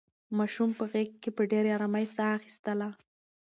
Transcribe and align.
ماشوم 0.37 0.69
په 0.79 0.85
غېږ 0.91 1.09
کې 1.21 1.29
په 1.37 1.41
ډېرې 1.51 1.69
ارامۍ 1.77 2.05
ساه 2.15 2.31
اخیستله. 2.39 2.89